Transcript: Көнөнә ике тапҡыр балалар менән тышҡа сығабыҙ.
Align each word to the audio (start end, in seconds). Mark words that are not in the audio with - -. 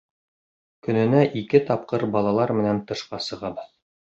Көнөнә 0.87 1.19
ике 1.43 1.61
тапҡыр 1.69 2.07
балалар 2.17 2.57
менән 2.61 2.83
тышҡа 2.89 3.21
сығабыҙ. 3.27 3.71